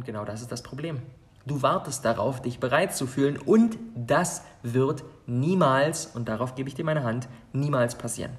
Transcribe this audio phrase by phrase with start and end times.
[0.00, 1.02] Und genau das ist das Problem.
[1.44, 6.74] Du wartest darauf, dich bereit zu fühlen und das wird niemals, und darauf gebe ich
[6.74, 8.32] dir meine Hand, niemals passieren.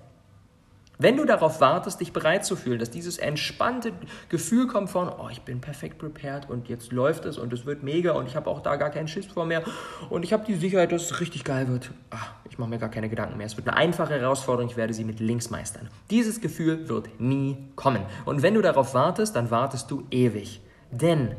[0.98, 3.94] Wenn du darauf wartest, dich bereit zu fühlen, dass dieses entspannte
[4.30, 7.84] Gefühl kommt von, oh, ich bin perfekt prepared und jetzt läuft es und es wird
[7.84, 9.62] mega und ich habe auch da gar keinen Schiss vor mehr
[10.10, 11.92] und ich habe die Sicherheit, dass es richtig geil wird.
[12.10, 13.46] Ach, ich mache mir gar keine Gedanken mehr.
[13.46, 15.90] Es wird eine einfache Herausforderung, ich werde sie mit links meistern.
[16.10, 18.02] Dieses Gefühl wird nie kommen.
[18.26, 20.62] Und wenn du darauf wartest, dann wartest du ewig.
[20.92, 21.36] Denn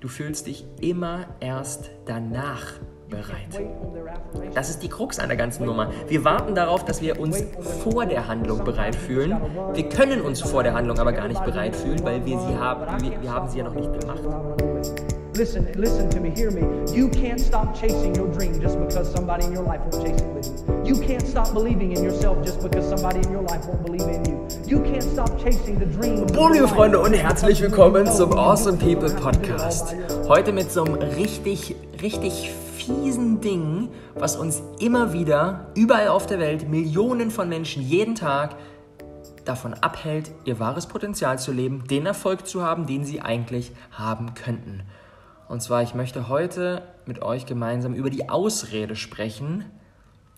[0.00, 2.74] du fühlst dich immer erst danach
[3.10, 3.60] bereit.
[4.54, 5.90] Das ist die Krux an der ganzen Nummer.
[6.08, 7.44] Wir warten darauf, dass wir uns
[7.82, 9.36] vor der Handlung bereit fühlen.
[9.74, 13.02] Wir können uns vor der Handlung aber gar nicht bereit fühlen, weil wir sie haben,
[13.02, 14.22] wir, wir haben sie ja noch nicht gemacht.
[15.36, 16.60] Listen, listen to me, hear me.
[16.92, 20.34] You can't stop chasing your dream just because somebody in your life won't chase it
[20.34, 20.94] with you.
[20.94, 24.24] You can't stop believing in yourself just because somebody in your life won't believe in
[24.24, 24.48] you.
[24.66, 26.26] You can't stop chasing the dream.
[26.26, 29.94] Boom, liebe Freunde, und herzlich willkommen zum Awesome People Podcast.
[30.28, 32.52] Heute mit so einem richtig, richtig
[32.84, 38.56] fiesen Ding, was uns immer wieder, überall auf der Welt, Millionen von Menschen jeden Tag
[39.44, 44.34] davon abhält, ihr wahres Potenzial zu leben, den Erfolg zu haben, den sie eigentlich haben
[44.34, 44.82] könnten.
[45.48, 49.64] Und zwar, ich möchte heute mit euch gemeinsam über die Ausrede sprechen,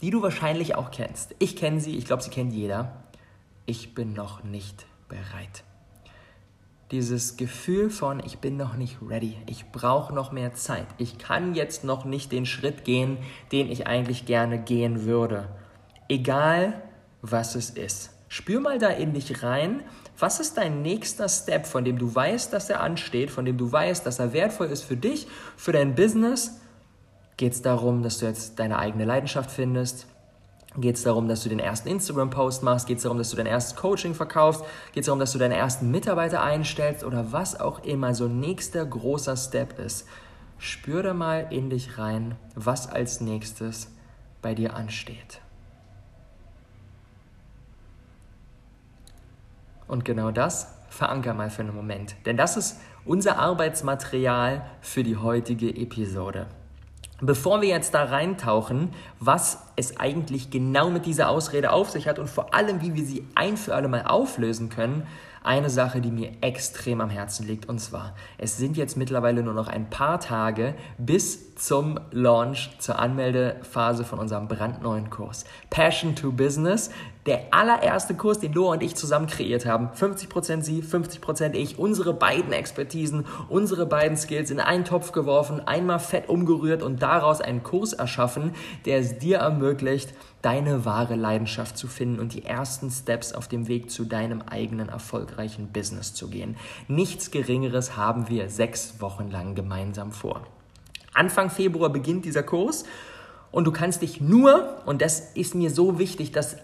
[0.00, 1.34] die du wahrscheinlich auch kennst.
[1.38, 2.92] Ich kenne sie, ich glaube, sie kennt jeder.
[3.66, 5.64] Ich bin noch nicht bereit
[6.92, 11.54] dieses Gefühl von, ich bin noch nicht ready, ich brauche noch mehr Zeit, ich kann
[11.54, 13.16] jetzt noch nicht den Schritt gehen,
[13.50, 15.48] den ich eigentlich gerne gehen würde.
[16.08, 16.82] Egal,
[17.22, 18.10] was es ist.
[18.28, 19.82] Spür mal da in dich rein,
[20.18, 23.72] was ist dein nächster Step, von dem du weißt, dass er ansteht, von dem du
[23.72, 26.60] weißt, dass er wertvoll ist für dich, für dein Business?
[27.38, 30.06] Geht es darum, dass du jetzt deine eigene Leidenschaft findest?
[30.78, 32.86] Geht es darum, dass du den ersten Instagram-Post machst?
[32.86, 34.64] Geht es darum, dass du dein erstes Coaching verkaufst?
[34.92, 37.04] Geht es darum, dass du deine ersten Mitarbeiter einstellst?
[37.04, 40.06] Oder was auch immer so nächster großer Step ist.
[40.58, 43.90] Spür da mal in dich rein, was als nächstes
[44.40, 45.40] bei dir ansteht.
[49.86, 52.16] Und genau das veranker mal für einen Moment.
[52.24, 56.46] Denn das ist unser Arbeitsmaterial für die heutige Episode.
[57.24, 58.90] Bevor wir jetzt da reintauchen,
[59.20, 63.04] was es eigentlich genau mit dieser Ausrede auf sich hat und vor allem, wie wir
[63.04, 65.06] sie ein für alle Mal auflösen können,
[65.44, 67.68] eine Sache, die mir extrem am Herzen liegt.
[67.68, 72.98] Und zwar, es sind jetzt mittlerweile nur noch ein paar Tage bis zum Launch, zur
[72.98, 75.44] Anmeldephase von unserem brandneuen Kurs.
[75.70, 76.90] Passion to Business,
[77.26, 79.90] der allererste Kurs, den Loa und ich zusammen kreiert haben.
[79.90, 81.78] 50% sie, 50% ich.
[81.78, 87.40] Unsere beiden Expertisen, unsere beiden Skills in einen Topf geworfen, einmal fett umgerührt und daraus
[87.40, 88.54] einen Kurs erschaffen,
[88.86, 93.68] der es dir ermöglicht, deine wahre Leidenschaft zu finden und die ersten Steps auf dem
[93.68, 96.56] Weg zu deinem eigenen erfolgreichen Business zu gehen.
[96.88, 100.42] Nichts Geringeres haben wir sechs Wochen lang gemeinsam vor.
[101.14, 102.84] Anfang Februar beginnt dieser Kurs
[103.52, 106.56] und du kannst dich nur, und das ist mir so wichtig, dass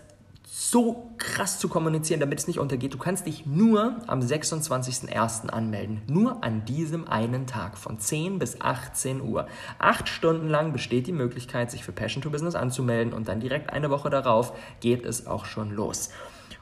[0.50, 2.94] so krass zu kommunizieren, damit es nicht untergeht.
[2.94, 5.48] Du kannst dich nur am 26.01.
[5.50, 6.00] anmelden.
[6.06, 9.46] Nur an diesem einen Tag von 10 bis 18 Uhr.
[9.78, 13.70] Acht Stunden lang besteht die Möglichkeit, sich für Passion to Business anzumelden und dann direkt
[13.70, 16.08] eine Woche darauf geht es auch schon los.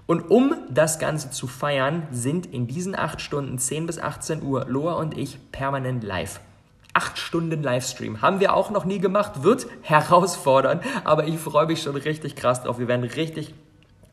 [0.06, 4.66] Und um das Ganze zu feiern, sind in diesen acht Stunden 10 bis 18 Uhr
[4.66, 6.40] Loa und ich permanent live
[6.92, 8.22] acht Stunden Livestream.
[8.22, 12.62] Haben wir auch noch nie gemacht, wird herausfordernd, aber ich freue mich schon richtig krass
[12.62, 12.78] drauf.
[12.78, 13.52] Wir werden richtig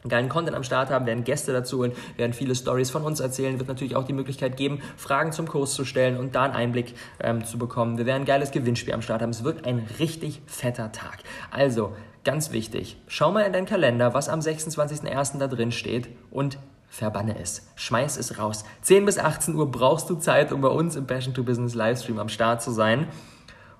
[0.10, 3.60] geilen Content am Start haben, werden Gäste dazu holen, werden viele Stories von uns erzählen,
[3.60, 6.96] wird natürlich auch die Möglichkeit geben, Fragen zum Kurs zu stellen und da einen Einblick
[7.20, 7.98] ähm, zu bekommen.
[7.98, 9.30] Wir werden ein geiles Gewinnspiel am Start haben.
[9.30, 11.20] Es wird ein richtig fetter Tag.
[11.52, 11.94] Also,
[12.24, 15.40] ganz wichtig, schau mal in deinen Kalender, was am 26.01.
[15.40, 16.58] da drin steht und
[16.94, 17.68] verbanne es.
[17.76, 18.66] Schmeiß es raus.
[18.82, 22.20] 10 bis 18 Uhr brauchst du Zeit, um bei uns im Passion to Business Livestream
[22.20, 23.08] am Start zu sein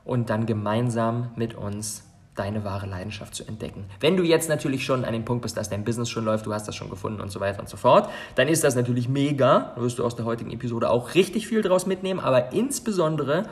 [0.04, 2.04] und dann gemeinsam mit uns
[2.36, 3.86] deine wahre Leidenschaft zu entdecken.
[4.00, 6.54] Wenn du jetzt natürlich schon an dem Punkt bist, dass dein Business schon läuft, du
[6.54, 9.74] hast das schon gefunden und so weiter und so fort, dann ist das natürlich mega.
[9.76, 13.46] Da wirst du aus der heutigen Episode auch richtig viel draus mitnehmen, aber insbesondere,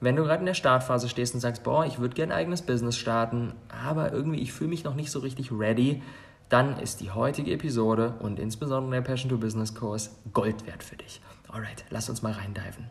[0.00, 2.62] wenn du gerade in der Startphase stehst und sagst, boah, ich würde gerne ein eigenes
[2.62, 3.52] Business starten,
[3.84, 6.02] aber irgendwie ich fühle mich noch nicht so richtig ready,
[6.48, 10.96] dann ist die heutige Episode und insbesondere der Passion to Business Kurs Gold wert für
[10.96, 11.20] dich.
[11.48, 12.86] Alright, lass uns mal reindiven.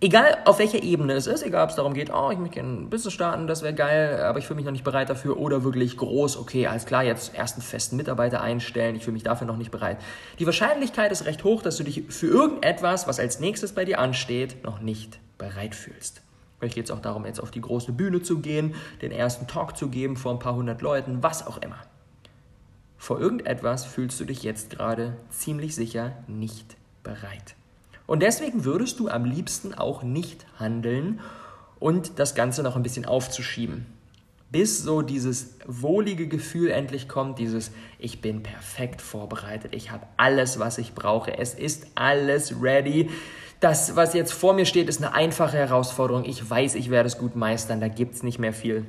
[0.00, 2.88] Egal auf welcher Ebene es ist, egal ob es darum geht, oh, ich möchte ein
[2.88, 5.96] Business starten, das wäre geil, aber ich fühle mich noch nicht bereit dafür oder wirklich
[5.96, 9.72] groß, okay, alles klar, jetzt ersten festen Mitarbeiter einstellen, ich fühle mich dafür noch nicht
[9.72, 9.98] bereit.
[10.38, 13.98] Die Wahrscheinlichkeit ist recht hoch, dass du dich für irgendetwas, was als nächstes bei dir
[13.98, 16.22] ansteht, noch nicht bereit fühlst.
[16.60, 19.76] Vielleicht geht es auch darum, jetzt auf die große Bühne zu gehen, den ersten Talk
[19.76, 21.78] zu geben vor ein paar hundert Leuten, was auch immer.
[22.98, 27.56] Vor irgendetwas fühlst du dich jetzt gerade ziemlich sicher nicht bereit.
[28.08, 31.20] Und deswegen würdest du am liebsten auch nicht handeln
[31.78, 33.84] und das Ganze noch ein bisschen aufzuschieben.
[34.50, 40.58] Bis so dieses wohlige Gefühl endlich kommt, dieses ich bin perfekt vorbereitet, ich habe alles,
[40.58, 43.10] was ich brauche, es ist alles ready.
[43.60, 46.24] Das, was jetzt vor mir steht, ist eine einfache Herausforderung.
[46.24, 48.86] Ich weiß, ich werde es gut meistern, da gibt es nicht mehr viel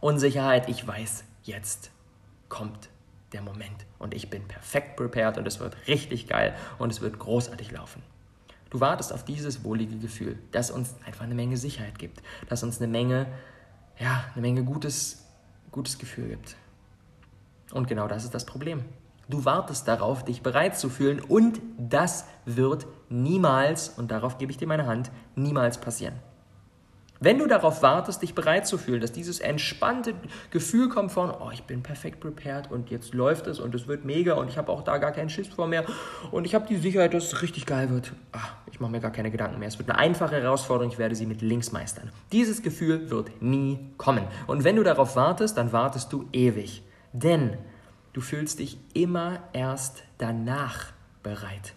[0.00, 0.68] Unsicherheit.
[0.68, 1.90] Ich weiß, jetzt
[2.48, 2.90] kommt
[3.32, 7.18] der Moment und ich bin perfekt prepared und es wird richtig geil und es wird
[7.18, 8.04] großartig laufen.
[8.72, 12.80] Du wartest auf dieses wohlige Gefühl, das uns einfach eine Menge Sicherheit gibt, das uns
[12.80, 13.26] eine Menge,
[13.98, 15.26] ja, eine Menge gutes,
[15.70, 16.56] gutes Gefühl gibt.
[17.70, 18.82] Und genau das ist das Problem.
[19.28, 24.56] Du wartest darauf, dich bereit zu fühlen und das wird niemals, und darauf gebe ich
[24.56, 26.14] dir meine Hand, niemals passieren.
[27.24, 30.12] Wenn du darauf wartest, dich bereit zu fühlen, dass dieses entspannte
[30.50, 34.04] Gefühl kommt von, oh, ich bin perfekt prepared und jetzt läuft es und es wird
[34.04, 35.84] mega und ich habe auch da gar keinen Schiss vor mehr
[36.32, 38.12] und ich habe die Sicherheit, dass es richtig geil wird.
[38.32, 39.68] Ach, ich mache mir gar keine Gedanken mehr.
[39.68, 42.10] Es wird eine einfache Herausforderung, ich werde sie mit links meistern.
[42.32, 44.24] Dieses Gefühl wird nie kommen.
[44.48, 46.82] Und wenn du darauf wartest, dann wartest du ewig.
[47.12, 47.56] Denn
[48.14, 50.86] du fühlst dich immer erst danach
[51.22, 51.74] bereit.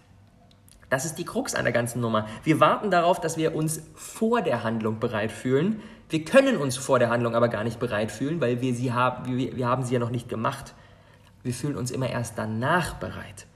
[0.90, 2.28] Das ist die Krux an der ganzen Nummer.
[2.44, 5.82] Wir warten darauf, dass wir uns vor der Handlung bereit fühlen.
[6.10, 9.38] Wir können uns vor der Handlung aber gar nicht bereit fühlen, weil wir sie haben,
[9.38, 10.74] wir, wir haben sie ja noch nicht gemacht.
[11.44, 13.48] Wir fühlen uns immer erst danach bereit.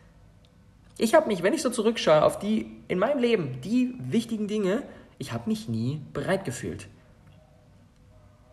[0.97, 4.83] Ich habe mich, wenn ich so zurückschaue auf die in meinem Leben, die wichtigen Dinge,
[5.17, 6.87] ich habe mich nie bereit gefühlt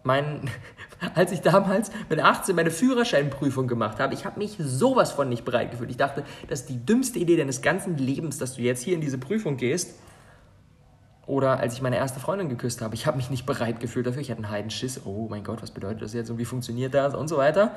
[0.07, 0.49] mein,
[1.15, 5.45] als ich damals mit 18 meine Führerscheinprüfung gemacht habe, ich habe mich sowas von nicht
[5.45, 5.91] bereit gefühlt.
[5.91, 9.01] Ich dachte, das ist die dümmste Idee deines ganzen Lebens, dass du jetzt hier in
[9.01, 9.99] diese Prüfung gehst.
[11.27, 14.23] Oder als ich meine erste Freundin geküsst habe, ich habe mich nicht bereit gefühlt dafür.
[14.23, 15.03] Ich hatte einen Heidenschiss.
[15.05, 17.73] Oh mein Gott, was bedeutet das jetzt und wie funktioniert das und so weiter.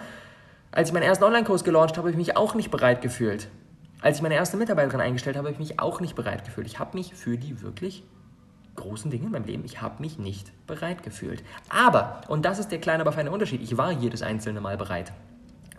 [0.72, 3.50] Als ich meinen ersten Online-Kurs gelauncht habe, habe ich mich auch nicht bereit gefühlt.
[4.02, 6.68] Als ich meine erste Mitarbeiterin eingestellt habe, habe ich mich auch nicht bereit gefühlt.
[6.68, 8.04] Ich habe mich für die wirklich
[8.80, 11.44] großen Dinge in meinem Leben, ich habe mich nicht bereit gefühlt.
[11.70, 15.12] Aber, und das ist der kleine, aber feine Unterschied, ich war jedes einzelne Mal bereit.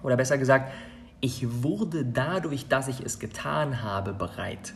[0.03, 0.73] Oder besser gesagt,
[1.21, 4.75] ich wurde dadurch, dass ich es getan habe, bereit.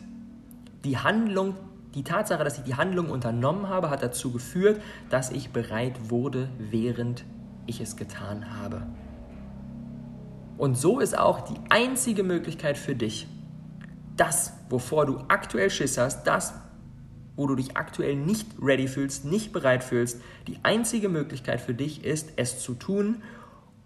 [0.83, 1.55] Die Handlung,
[1.95, 6.49] die Tatsache, dass ich die Handlung unternommen habe, hat dazu geführt, dass ich bereit wurde,
[6.59, 7.23] während
[7.65, 8.83] ich es getan habe.
[10.57, 13.27] Und so ist auch die einzige Möglichkeit für dich,
[14.15, 16.53] das, wovor du aktuell Schiss hast, das,
[17.35, 22.03] wo du dich aktuell nicht ready fühlst, nicht bereit fühlst, die einzige Möglichkeit für dich
[22.03, 23.21] ist, es zu tun,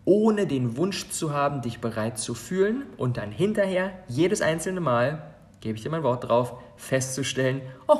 [0.05, 5.21] ohne den Wunsch zu haben, dich bereit zu fühlen und dann hinterher, jedes einzelne Mal,
[5.61, 7.99] gebe ich dir mein Wort drauf, festzustellen, oh,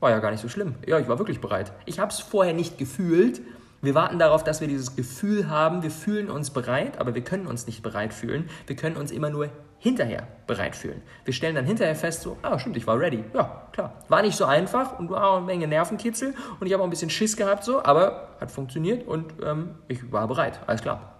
[0.00, 0.74] war ja gar nicht so schlimm.
[0.86, 1.72] Ja, ich war wirklich bereit.
[1.86, 3.40] Ich habe es vorher nicht gefühlt.
[3.82, 7.46] Wir warten darauf, dass wir dieses Gefühl haben, wir fühlen uns bereit, aber wir können
[7.46, 8.48] uns nicht bereit fühlen.
[8.66, 9.48] Wir können uns immer nur
[9.84, 11.02] hinterher bereit fühlen.
[11.26, 13.22] Wir stellen dann hinterher fest, so, ah, stimmt, ich war ready.
[13.34, 13.92] Ja, klar.
[14.08, 16.90] War nicht so einfach und war auch eine Menge Nervenkitzel und ich habe auch ein
[16.90, 20.58] bisschen Schiss gehabt, so, aber hat funktioniert und ähm, ich war bereit.
[20.66, 21.16] Alles klar.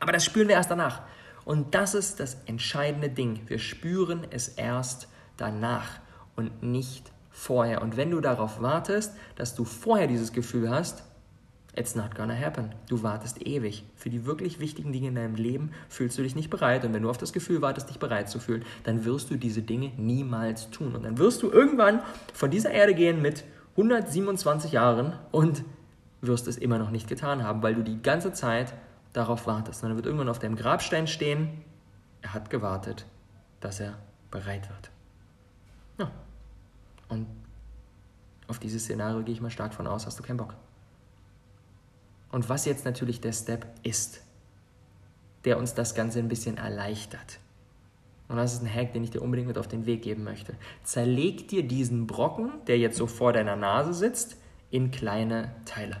[0.00, 1.02] Aber das spüren wir erst danach.
[1.44, 3.42] Und das ist das entscheidende Ding.
[3.46, 5.06] Wir spüren es erst
[5.36, 6.00] danach
[6.34, 7.80] und nicht vorher.
[7.80, 11.04] Und wenn du darauf wartest, dass du vorher dieses Gefühl hast,
[11.80, 12.74] It's not gonna happen.
[12.90, 13.86] Du wartest ewig.
[13.96, 16.84] Für die wirklich wichtigen Dinge in deinem Leben fühlst du dich nicht bereit.
[16.84, 19.62] Und wenn du auf das Gefühl wartest, dich bereit zu fühlen, dann wirst du diese
[19.62, 20.94] Dinge niemals tun.
[20.94, 22.02] Und dann wirst du irgendwann
[22.34, 23.44] von dieser Erde gehen mit
[23.78, 25.64] 127 Jahren und
[26.20, 28.74] wirst es immer noch nicht getan haben, weil du die ganze Zeit
[29.14, 29.82] darauf wartest.
[29.82, 31.64] Und dann wird irgendwann auf deinem Grabstein stehen,
[32.20, 33.06] er hat gewartet,
[33.60, 33.96] dass er
[34.30, 34.90] bereit wird.
[35.96, 36.10] Ja.
[37.08, 37.26] Und
[38.48, 40.54] auf dieses Szenario gehe ich mal stark von aus, hast du keinen Bock.
[42.30, 44.20] Und was jetzt natürlich der Step ist,
[45.44, 47.38] der uns das Ganze ein bisschen erleichtert.
[48.28, 50.54] Und das ist ein Hack, den ich dir unbedingt mit auf den Weg geben möchte.
[50.84, 54.36] Zerleg dir diesen Brocken, der jetzt so vor deiner Nase sitzt,
[54.70, 55.96] in kleine Teile.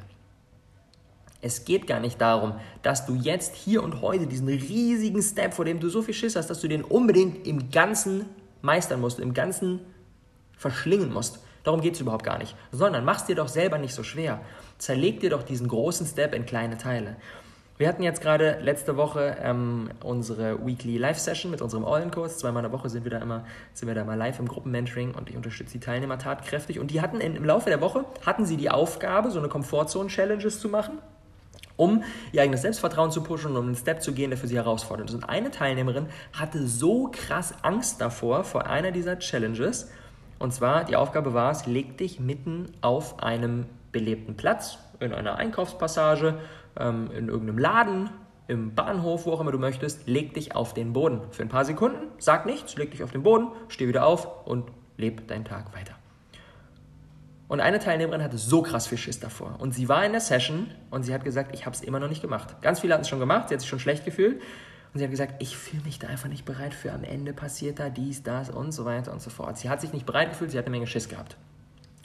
[1.42, 5.64] Es geht gar nicht darum, dass du jetzt hier und heute diesen riesigen Step, vor
[5.64, 8.26] dem du so viel Schiss hast, dass du den unbedingt im Ganzen
[8.62, 9.80] meistern musst, im Ganzen
[10.56, 11.40] verschlingen musst.
[11.64, 12.56] Darum geht es überhaupt gar nicht.
[12.72, 14.40] Sondern mach es dir doch selber nicht so schwer.
[14.78, 17.16] Zerleg dir doch diesen großen Step in kleine Teile.
[17.80, 22.36] Wir hatten jetzt gerade letzte Woche ähm, unsere Weekly Live Session mit unserem All-In-Kurs.
[22.36, 25.14] Zweimal in der Woche sind wir da immer, sind wir da mal live im Gruppenmentoring
[25.14, 26.78] und ich unterstütze die Teilnehmer tatkräftig.
[26.78, 30.60] Und die hatten in, im Laufe der Woche hatten sie die Aufgabe, so eine Komfortzone-Challenges
[30.60, 30.98] zu machen
[31.80, 34.56] um ihr eigenes Selbstvertrauen zu pushen und um einen Step zu gehen, der für sie
[34.56, 35.16] herausfordernd ist.
[35.16, 39.88] Und eine Teilnehmerin hatte so krass Angst davor, vor einer dieser Challenges,
[40.40, 45.36] und zwar, die Aufgabe war es, leg dich mitten auf einem belebten Platz, in einer
[45.36, 46.40] Einkaufspassage,
[46.78, 48.10] ähm, in irgendeinem Laden,
[48.48, 51.66] im Bahnhof, wo auch immer du möchtest, leg dich auf den Boden für ein paar
[51.66, 55.74] Sekunden, sag nichts, leg dich auf den Boden, steh wieder auf und leb deinen Tag
[55.74, 55.94] weiter.
[57.46, 59.56] Und eine Teilnehmerin hatte so krass viel Schiss davor.
[59.58, 62.08] Und sie war in der Session und sie hat gesagt, ich habe es immer noch
[62.08, 62.62] nicht gemacht.
[62.62, 64.40] Ganz viele hatten es schon gemacht, sie hat sich schon schlecht gefühlt.
[64.92, 66.92] Und sie hat gesagt, ich fühle mich da einfach nicht bereit für.
[66.92, 69.56] Am Ende passiert da dies, das und so weiter und so fort.
[69.56, 71.36] Sie hat sich nicht bereit gefühlt, sie hat eine Menge Schiss gehabt.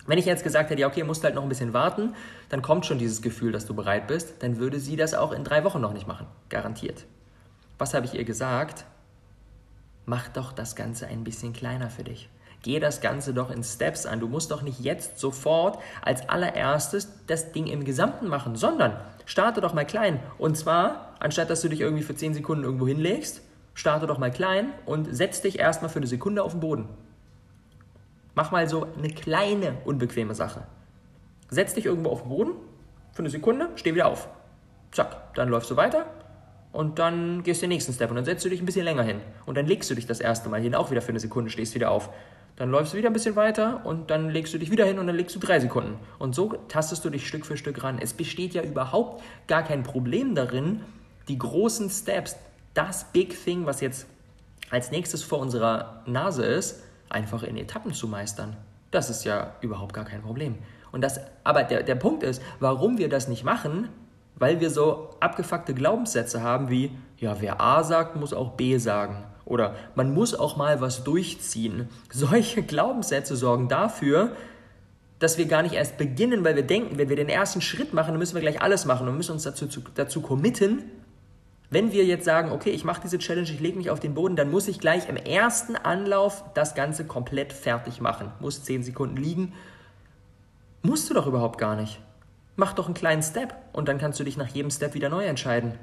[0.07, 2.13] Wenn ich jetzt gesagt hätte, ja, okay, musst halt noch ein bisschen warten,
[2.49, 5.43] dann kommt schon dieses Gefühl, dass du bereit bist, dann würde sie das auch in
[5.43, 6.27] drei Wochen noch nicht machen.
[6.49, 7.05] Garantiert.
[7.79, 8.85] Was habe ich ihr gesagt?
[10.05, 12.29] Mach doch das Ganze ein bisschen kleiner für dich.
[12.65, 14.19] Geh das Ganze doch in Steps an.
[14.19, 19.61] Du musst doch nicht jetzt sofort als allererstes das Ding im Gesamten machen, sondern starte
[19.61, 20.19] doch mal klein.
[20.39, 23.43] Und zwar, anstatt dass du dich irgendwie für 10 Sekunden irgendwo hinlegst,
[23.75, 26.89] starte doch mal klein und setz dich erstmal für eine Sekunde auf den Boden.
[28.33, 30.63] Mach mal so eine kleine, unbequeme Sache.
[31.51, 32.53] Setz dich irgendwo auf den Boden
[33.11, 34.27] für eine Sekunde, steh wieder auf.
[34.91, 36.07] Zack, dann läufst du weiter
[36.71, 39.03] und dann gehst du den nächsten Step und dann setzt du dich ein bisschen länger
[39.03, 41.51] hin und dann legst du dich das erste Mal hin, auch wieder für eine Sekunde,
[41.51, 42.09] stehst wieder auf.
[42.55, 45.07] Dann läufst du wieder ein bisschen weiter und dann legst du dich wieder hin und
[45.07, 45.99] dann legst du drei Sekunden.
[46.19, 47.99] Und so tastest du dich Stück für Stück ran.
[47.99, 50.81] Es besteht ja überhaupt gar kein Problem darin,
[51.27, 52.37] die großen Steps,
[52.73, 54.07] das Big Thing, was jetzt
[54.69, 58.55] als nächstes vor unserer Nase ist, einfach in Etappen zu meistern.
[58.91, 60.57] Das ist ja überhaupt gar kein Problem.
[60.91, 63.89] Und das, aber der, der Punkt ist, warum wir das nicht machen,
[64.35, 69.23] weil wir so abgefuckte Glaubenssätze haben wie, ja, wer A sagt, muss auch B sagen.
[69.45, 71.87] Oder man muss auch mal was durchziehen.
[72.11, 74.35] Solche Glaubenssätze sorgen dafür,
[75.19, 78.11] dass wir gar nicht erst beginnen, weil wir denken, wenn wir den ersten Schritt machen,
[78.11, 80.83] dann müssen wir gleich alles machen und müssen uns dazu, dazu committen.
[81.69, 84.35] Wenn wir jetzt sagen, okay, ich mache diese Challenge, ich lege mich auf den Boden,
[84.35, 88.31] dann muss ich gleich im ersten Anlauf das Ganze komplett fertig machen.
[88.39, 89.53] Muss 10 Sekunden liegen.
[90.81, 91.99] Musst du doch überhaupt gar nicht.
[92.55, 95.25] Mach doch einen kleinen Step und dann kannst du dich nach jedem Step wieder neu
[95.25, 95.73] entscheiden.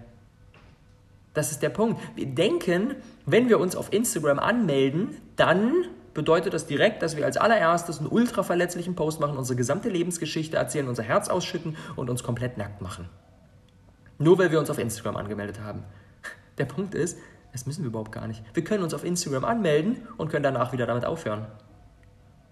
[1.35, 2.01] Das ist der Punkt.
[2.15, 7.37] Wir denken, wenn wir uns auf Instagram anmelden, dann bedeutet das direkt, dass wir als
[7.37, 12.23] allererstes einen ultra verletzlichen Post machen, unsere gesamte Lebensgeschichte erzählen, unser Herz ausschütten und uns
[12.23, 13.09] komplett nackt machen.
[14.19, 15.85] Nur weil wir uns auf Instagram angemeldet haben.
[16.59, 17.19] Der Punkt ist,
[17.53, 18.43] das müssen wir überhaupt gar nicht.
[18.55, 21.47] Wir können uns auf Instagram anmelden und können danach wieder damit aufhören.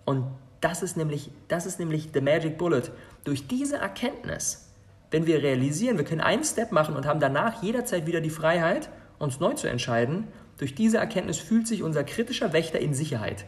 [0.05, 0.27] Und
[0.61, 2.85] das ist nämlich, das ist nämlich the magic bullet.
[3.25, 4.70] Durch diese Erkenntnis
[5.11, 8.91] wenn wir realisieren, wir können einen Step machen und haben danach jederzeit wieder die Freiheit,
[9.19, 13.47] uns neu zu entscheiden, durch diese Erkenntnis fühlt sich unser kritischer Wächter in Sicherheit.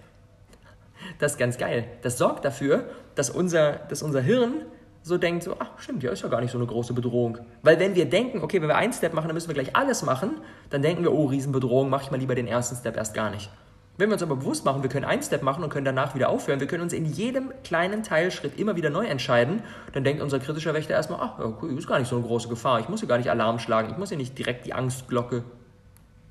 [1.19, 1.85] Das ist ganz geil.
[2.03, 4.63] Das sorgt dafür, dass unser, dass unser Hirn
[5.03, 7.39] so denkt, so, ach stimmt, ja, ist ja gar nicht so eine große Bedrohung.
[7.63, 10.03] Weil wenn wir denken, okay, wenn wir einen Step machen, dann müssen wir gleich alles
[10.03, 10.41] machen,
[10.71, 13.51] dann denken wir, oh, Riesenbedrohung, mache ich mal lieber den ersten Step erst gar nicht.
[13.99, 16.31] Wenn wir uns aber bewusst machen, wir können einen Step machen und können danach wieder
[16.31, 20.39] aufhören, wir können uns in jedem kleinen Teilschritt immer wieder neu entscheiden, dann denkt unser
[20.39, 23.09] kritischer Wächter erstmal, ach, okay, ist gar nicht so eine große Gefahr, ich muss hier
[23.09, 25.45] gar nicht Alarm schlagen, ich muss hier nicht direkt die Angstglocke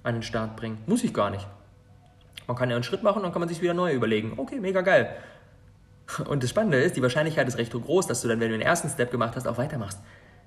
[0.02, 0.80] an den Start bringen.
[0.88, 1.46] Muss ich gar nicht.
[2.48, 4.34] Man kann ja einen Schritt machen dann kann man sich wieder neu überlegen.
[4.38, 5.16] Okay, mega geil.
[6.28, 8.66] Und das Spannende ist, die Wahrscheinlichkeit ist recht groß, dass du dann, wenn du den
[8.66, 10.00] ersten Step gemacht hast, auch weitermachst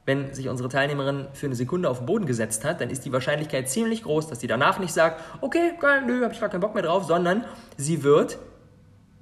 [0.07, 3.13] wenn sich unsere Teilnehmerin für eine Sekunde auf den Boden gesetzt hat, dann ist die
[3.13, 6.61] Wahrscheinlichkeit ziemlich groß, dass sie danach nicht sagt, okay, geil, nö, habe ich gar keinen
[6.61, 7.45] Bock mehr drauf, sondern
[7.77, 8.39] sie wird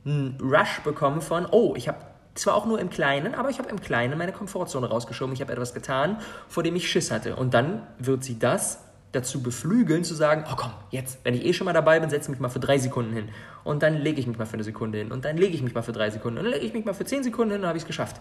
[0.04, 1.98] einen Rush bekommen von, oh, ich habe
[2.34, 5.52] zwar auch nur im Kleinen, aber ich habe im Kleinen meine Komfortzone rausgeschoben, ich habe
[5.52, 7.36] etwas getan, vor dem ich Schiss hatte.
[7.36, 8.80] Und dann wird sie das
[9.12, 12.30] dazu beflügeln, zu sagen, oh komm, jetzt, wenn ich eh schon mal dabei bin, setze
[12.30, 13.28] mich mal für drei Sekunden hin.
[13.62, 15.12] Und dann lege ich mich mal für eine Sekunde hin.
[15.12, 16.38] Und dann lege ich mich mal für drei Sekunden.
[16.38, 18.20] Und dann lege ich mich mal für zehn Sekunden hin und habe ich es geschafft.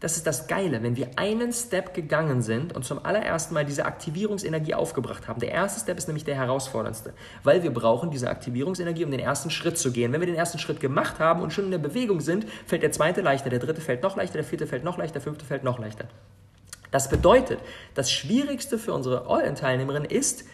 [0.00, 3.84] Das ist das Geile, wenn wir einen Step gegangen sind und zum allerersten Mal diese
[3.84, 5.40] Aktivierungsenergie aufgebracht haben.
[5.40, 9.50] Der erste Step ist nämlich der herausforderndste, weil wir brauchen diese Aktivierungsenergie, um den ersten
[9.50, 10.12] Schritt zu gehen.
[10.12, 12.92] Wenn wir den ersten Schritt gemacht haben und schon in der Bewegung sind, fällt der
[12.92, 15.64] zweite leichter, der dritte fällt noch leichter, der vierte fällt noch leichter, der fünfte fällt
[15.64, 16.06] noch leichter.
[16.92, 17.58] Das bedeutet,
[17.94, 20.44] das Schwierigste für unsere All-In-Teilnehmerin ist,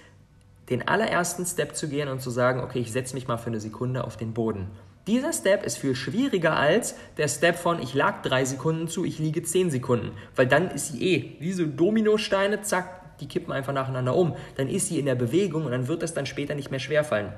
[0.71, 3.61] den allerersten Step zu gehen und zu sagen, okay, ich setze mich mal für eine
[3.61, 4.71] Sekunde auf den Boden.
[5.07, 9.19] Dieser Step ist viel schwieriger als der Step von ich lag drei Sekunden zu, ich
[9.19, 10.13] liege zehn Sekunden.
[10.35, 14.35] Weil dann ist sie eh wie so Dominosteine, zack, die kippen einfach nacheinander um.
[14.57, 17.33] Dann ist sie in der Bewegung und dann wird das dann später nicht mehr schwerfallen.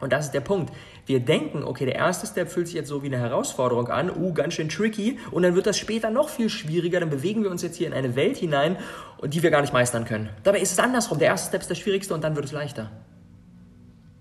[0.00, 0.72] Und das ist der Punkt.
[1.06, 4.32] Wir denken, okay, der erste Step fühlt sich jetzt so wie eine Herausforderung an, uh,
[4.32, 7.62] ganz schön tricky, und dann wird das später noch viel schwieriger, dann bewegen wir uns
[7.62, 8.76] jetzt hier in eine Welt hinein,
[9.24, 10.28] die wir gar nicht meistern können.
[10.42, 11.18] Dabei ist es andersrum.
[11.18, 12.90] Der erste Step ist der schwierigste und dann wird es leichter.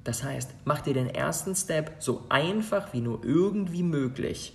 [0.05, 4.53] Das heißt, mach dir den ersten Step so einfach wie nur irgendwie möglich.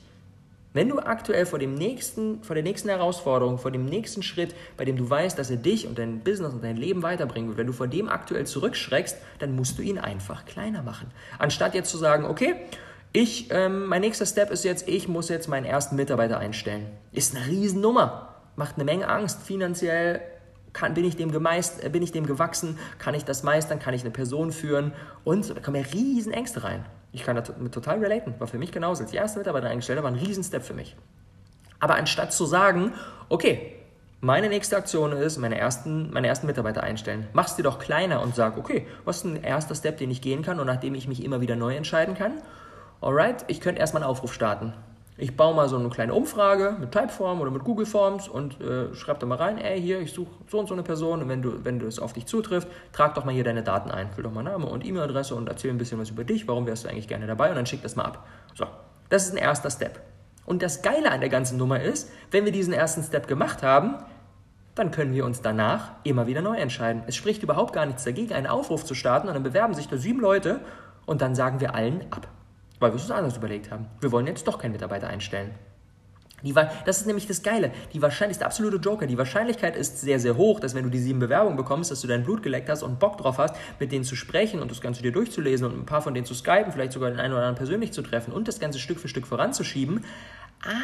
[0.73, 4.85] Wenn du aktuell vor, dem nächsten, vor der nächsten Herausforderung, vor dem nächsten Schritt, bei
[4.85, 7.67] dem du weißt, dass er dich und dein Business und dein Leben weiterbringen wird, wenn
[7.67, 11.09] du vor dem aktuell zurückschreckst, dann musst du ihn einfach kleiner machen.
[11.41, 12.55] Anstatt jetzt zu sagen, okay,
[13.13, 16.87] ich, ähm, mein nächster Step ist jetzt, ich muss jetzt meinen ersten Mitarbeiter einstellen.
[17.11, 18.37] Ist eine Riesennummer.
[18.55, 20.21] Macht eine Menge Angst, finanziell,
[20.73, 22.79] kann, bin, ich dem gemeist, äh, bin ich dem gewachsen?
[22.99, 23.79] Kann ich das meistern?
[23.79, 24.93] Kann ich eine Person führen?
[25.25, 26.85] Und da kommen ja riesen Ängste rein.
[27.13, 28.35] Ich kann damit total relaten.
[28.39, 29.03] War für mich genauso.
[29.03, 30.97] Als erste Mitarbeiter eingestellt war ein Riesenstep für mich.
[31.81, 32.93] Aber anstatt zu sagen,
[33.29, 33.75] okay,
[34.21, 37.27] meine nächste Aktion ist, meine ersten, meine ersten Mitarbeiter einstellen.
[37.33, 40.43] Mach's dir doch kleiner und sag, okay, was ist ein erster Step, den ich gehen
[40.43, 42.35] kann und nachdem ich mich immer wieder neu entscheiden kann?
[43.01, 44.75] Alright, ich könnte erstmal einen Aufruf starten.
[45.23, 48.95] Ich baue mal so eine kleine Umfrage mit Typeform oder mit Google Forms und äh,
[48.95, 51.43] schreib da mal rein, ey, hier, ich suche so und so eine Person und wenn
[51.43, 54.11] du, wenn du es auf dich zutrifft, trag doch mal hier deine Daten ein.
[54.13, 56.85] Füll doch mal Name und E-Mail-Adresse und erzähl ein bisschen was über dich, warum wärst
[56.85, 58.27] du eigentlich gerne dabei und dann schick das mal ab.
[58.55, 58.65] So,
[59.11, 60.01] das ist ein erster Step.
[60.47, 63.97] Und das Geile an der ganzen Nummer ist, wenn wir diesen ersten Step gemacht haben,
[64.75, 67.03] dann können wir uns danach immer wieder neu entscheiden.
[67.07, 69.99] Es spricht überhaupt gar nichts dagegen, einen Aufruf zu starten und dann bewerben sich da
[69.99, 70.61] sieben Leute
[71.05, 72.27] und dann sagen wir allen ab,
[72.81, 73.87] weil wir es uns anders überlegt haben.
[74.01, 75.53] Wir wollen jetzt doch keinen Mitarbeiter einstellen.
[76.43, 77.71] Die, das ist nämlich das Geile.
[77.93, 79.07] Die Wahrscheinlichkeit ist der absolute Joker.
[79.07, 82.09] Die Wahrscheinlichkeit ist sehr, sehr hoch, dass wenn du die sieben Bewerbungen bekommst, dass du
[82.09, 85.03] dein Blut geleckt hast und Bock drauf hast, mit denen zu sprechen und das Ganze
[85.03, 87.57] dir durchzulesen und ein paar von denen zu skypen, vielleicht sogar den einen oder anderen
[87.57, 90.05] persönlich zu treffen und das Ganze Stück für Stück voranzuschieben.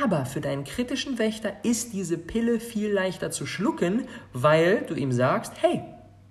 [0.00, 5.12] Aber für deinen kritischen Wächter ist diese Pille viel leichter zu schlucken, weil du ihm
[5.12, 5.82] sagst, hey,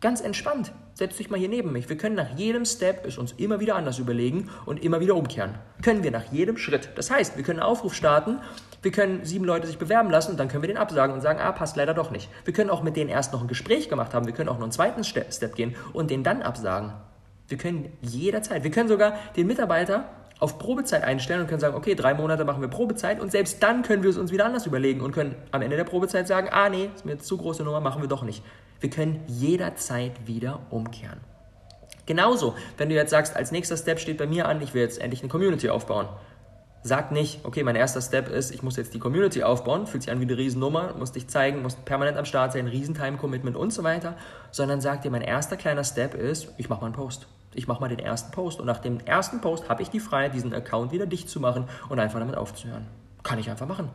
[0.01, 1.90] ganz entspannt, setz dich mal hier neben mich.
[1.90, 5.56] Wir können nach jedem Step es uns immer wieder anders überlegen und immer wieder umkehren.
[5.84, 6.90] Können wir nach jedem Schritt.
[6.96, 8.40] Das heißt, wir können einen Aufruf starten,
[8.82, 11.40] wir können sieben Leute sich bewerben lassen und dann können wir den absagen und sagen,
[11.40, 12.30] ah, passt leider doch nicht.
[12.46, 14.64] Wir können auch mit denen erst noch ein Gespräch gemacht haben, wir können auch noch
[14.64, 16.94] einen zweiten Step gehen und den dann absagen.
[17.48, 21.96] Wir können jederzeit, wir können sogar den Mitarbeiter auf Probezeit einstellen und können sagen, okay,
[21.96, 25.01] drei Monate machen wir Probezeit und selbst dann können wir es uns wieder anders überlegen
[25.01, 27.80] und können am Ende der Probezeit sagen, ah nee, ist mir jetzt zu große Nummer,
[27.80, 28.44] machen wir doch nicht.
[28.82, 31.20] Wir können jederzeit wieder umkehren.
[32.06, 35.01] Genauso, wenn du jetzt sagst, als nächster Step steht bei mir an, ich will jetzt
[35.01, 36.08] endlich eine Community aufbauen.
[36.84, 40.12] Sag nicht, okay, mein erster Step ist, ich muss jetzt die Community aufbauen, fühlt sich
[40.12, 43.84] an wie eine Riesennummer, muss dich zeigen, muss permanent am Start sein, Riesen-Time-Commitment und so
[43.84, 44.15] weiter,
[44.51, 47.81] sondern sag dir, mein erster kleiner Step ist, ich mache mal einen Post ich mache
[47.81, 50.91] mal den ersten Post und nach dem ersten Post habe ich die Freiheit, diesen Account
[50.91, 52.85] wieder dicht zu machen und einfach damit aufzuhören.
[53.24, 53.89] Kann ich einfach machen.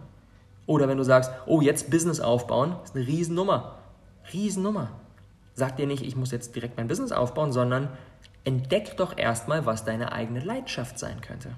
[0.66, 3.76] Oder wenn du sagst, oh, jetzt Business aufbauen, ist eine Riesennummer.
[4.32, 4.88] Riesennummer.
[5.54, 7.88] Sag dir nicht, ich muss jetzt direkt mein Business aufbauen, sondern
[8.44, 11.50] entdeck doch erstmal, was deine eigene Leidenschaft sein könnte.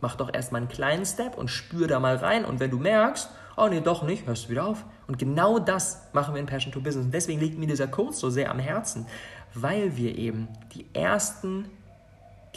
[0.00, 2.44] Mach doch erstmal einen kleinen Step und spür da mal rein.
[2.44, 4.84] Und wenn du merkst, oh nee, doch nicht, hörst du wieder auf.
[5.06, 7.06] Und genau das machen wir in Passion to Business.
[7.06, 9.06] Und deswegen liegt mir dieser Code so sehr am Herzen,
[9.54, 11.66] weil wir eben die ersten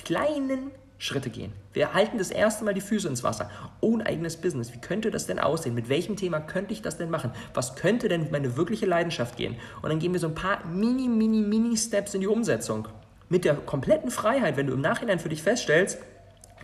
[0.03, 1.53] kleinen Schritte gehen.
[1.73, 3.51] Wir halten das erste Mal die Füße ins Wasser.
[3.81, 4.73] Ohne eigenes Business.
[4.73, 5.75] Wie könnte das denn aussehen?
[5.75, 7.31] Mit welchem Thema könnte ich das denn machen?
[7.53, 9.57] Was könnte denn meine wirkliche Leidenschaft gehen?
[9.81, 12.87] Und dann gehen wir so ein paar mini, mini, mini Steps in die Umsetzung.
[13.29, 15.99] Mit der kompletten Freiheit, wenn du im Nachhinein für dich feststellst,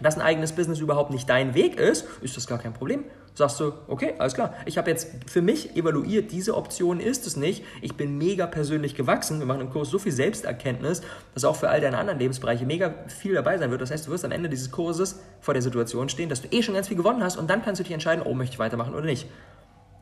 [0.02, 3.60] dass ein eigenes Business überhaupt nicht dein Weg ist, ist das gar kein Problem sagst
[3.60, 4.54] du, okay, alles klar.
[4.66, 7.64] Ich habe jetzt für mich evaluiert, diese Option ist es nicht.
[7.82, 9.40] Ich bin mega persönlich gewachsen.
[9.40, 11.02] Wir machen im Kurs so viel Selbsterkenntnis,
[11.34, 13.82] dass auch für all deine anderen Lebensbereiche mega viel dabei sein wird.
[13.82, 16.62] Das heißt, du wirst am Ende dieses Kurses vor der Situation stehen, dass du eh
[16.62, 18.94] schon ganz viel gewonnen hast und dann kannst du dich entscheiden, oh, möchte ich weitermachen
[18.94, 19.28] oder nicht.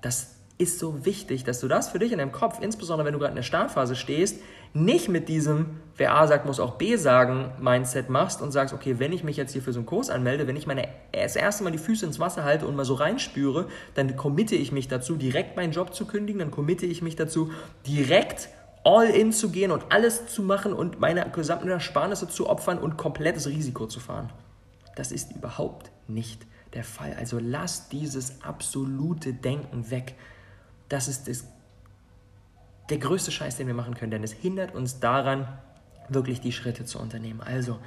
[0.02, 3.20] Das ist so wichtig, dass du das für dich in deinem Kopf, insbesondere wenn du
[3.20, 4.40] gerade in der Startphase stehst,
[4.74, 9.00] nicht mit diesem, wer A sagt, muss auch B sagen, Mindset machst und sagst, okay,
[9.00, 11.64] wenn ich mich jetzt hier für so einen Kurs anmelde, wenn ich meine, das erste
[11.64, 15.16] Mal die Füße ins Wasser halte und mal so reinspüre, dann committe ich mich dazu,
[15.16, 17.52] direkt meinen Job zu kündigen, dann committe ich mich dazu,
[17.86, 18.50] direkt
[18.84, 22.98] all in zu gehen und alles zu machen und meine gesamten Ersparnisse zu opfern und
[22.98, 24.32] komplettes Risiko zu fahren.
[24.96, 27.16] Das ist überhaupt nicht der Fall.
[27.20, 30.16] Also lass dieses absolute Denken weg.
[30.92, 31.48] Das ist das
[32.90, 35.48] der größte Scheiß, den wir machen können, denn es hindert uns daran,
[36.10, 37.40] wirklich die Schritte zu unternehmen.
[37.40, 37.80] Also,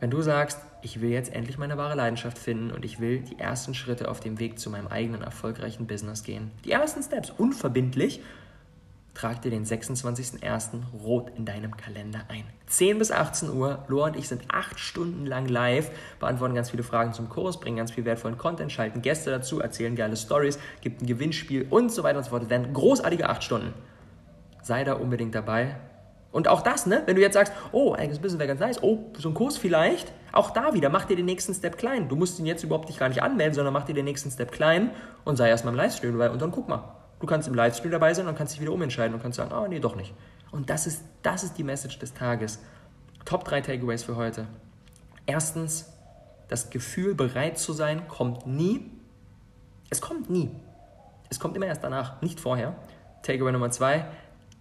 [0.00, 3.38] wenn du sagst, ich will jetzt endlich meine wahre Leidenschaft finden und ich will die
[3.38, 8.20] ersten Schritte auf dem Weg zu meinem eigenen erfolgreichen Business gehen, die ersten Steps unverbindlich,
[9.14, 10.82] trag dir den 26.01.
[11.02, 12.44] rot in deinem Kalender ein.
[12.66, 16.82] 10 bis 18 Uhr, Loa und ich sind acht Stunden lang live, beantworten ganz viele
[16.82, 21.02] Fragen zum Kurs, bringen ganz viel wertvollen Content, schalten Gäste dazu, erzählen geile Stories, gibt
[21.02, 22.44] ein Gewinnspiel und so weiter und so fort.
[22.44, 23.74] Es werden großartige acht Stunden
[24.62, 25.76] sei da unbedingt dabei.
[26.30, 27.02] Und auch das, ne?
[27.04, 30.12] Wenn du jetzt sagst, oh, eigenes Business wäre ganz nice, oh, so ein Kurs vielleicht,
[30.32, 32.08] auch da wieder, mach dir den nächsten Step klein.
[32.08, 34.50] Du musst ihn jetzt überhaupt nicht gar nicht anmelden, sondern mach dir den nächsten Step
[34.50, 34.92] klein
[35.24, 37.01] und sei erstmal im Livestream dabei und dann guck mal.
[37.22, 39.68] Du kannst im Livestream dabei sein und kannst dich wieder umentscheiden und kannst sagen, oh,
[39.68, 40.12] nee, doch nicht.
[40.50, 42.58] Und das ist, das ist die Message des Tages.
[43.24, 44.48] Top 3 Takeaways für heute.
[45.24, 45.92] Erstens,
[46.48, 48.90] das Gefühl, bereit zu sein, kommt nie.
[49.88, 50.50] Es kommt nie.
[51.30, 52.74] Es kommt immer erst danach, nicht vorher.
[53.22, 54.04] Takeaway Nummer 2,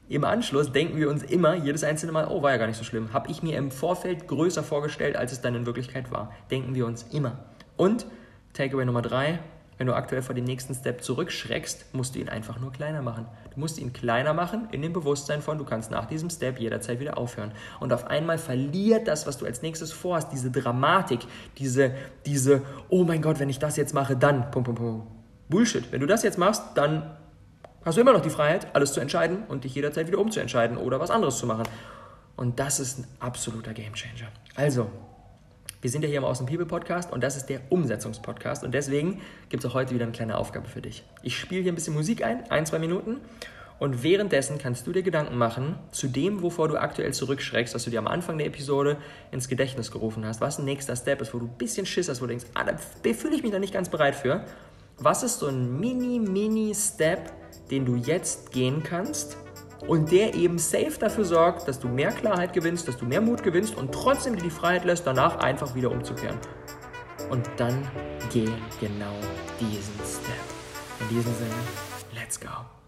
[0.07, 2.83] im Anschluss denken wir uns immer jedes einzelne Mal, oh, war ja gar nicht so
[2.83, 3.11] schlimm.
[3.11, 6.31] Habe ich mir im Vorfeld größer vorgestellt, als es dann in Wirklichkeit war.
[6.51, 7.39] Denken wir uns immer.
[7.75, 8.05] Und
[8.53, 9.39] Takeaway Nummer drei,
[9.81, 13.25] Wenn du aktuell vor dem nächsten Step zurückschreckst, musst du ihn einfach nur kleiner machen.
[13.51, 16.99] Du musst ihn kleiner machen in dem Bewusstsein von, du kannst nach diesem Step jederzeit
[16.99, 17.51] wieder aufhören.
[17.79, 21.21] Und auf einmal verliert das, was du als nächstes vorhast, diese Dramatik,
[21.57, 21.95] diese,
[22.27, 25.07] diese, oh mein Gott, wenn ich das jetzt mache, dann, pum, pum, pum.
[25.49, 25.91] Bullshit.
[25.91, 27.17] Wenn du das jetzt machst, dann
[27.83, 30.99] hast du immer noch die Freiheit, alles zu entscheiden und dich jederzeit wieder umzuentscheiden oder
[30.99, 31.63] was anderes zu machen.
[32.35, 34.27] Und das ist ein absoluter Gamechanger.
[34.55, 34.91] Also,
[35.81, 38.63] wir sind ja hier im Awesome People Podcast und das ist der Umsetzungspodcast.
[38.63, 41.03] Und deswegen gibt es auch heute wieder eine kleine Aufgabe für dich.
[41.23, 43.17] Ich spiele hier ein bisschen Musik ein, ein, zwei Minuten.
[43.79, 47.89] Und währenddessen kannst du dir Gedanken machen zu dem, wovor du aktuell zurückschreckst, was du
[47.89, 48.97] dir am Anfang der Episode
[49.31, 52.21] ins Gedächtnis gerufen hast, was ein nächster Step ist, wo du ein bisschen Schiss hast,
[52.21, 52.77] wo du denkst, ah, da
[53.13, 54.45] fühle ich mich da nicht ganz bereit für.
[54.99, 57.31] Was ist so ein mini, mini Step,
[57.71, 59.35] den du jetzt gehen kannst,
[59.87, 63.43] und der eben safe dafür sorgt, dass du mehr Klarheit gewinnst, dass du mehr Mut
[63.43, 66.37] gewinnst und trotzdem dir die Freiheit lässt, danach einfach wieder umzukehren.
[67.29, 67.87] Und dann
[68.31, 69.15] geh genau
[69.59, 70.35] diesen Step.
[70.99, 71.55] In diesem Sinne,
[72.13, 72.80] let's go.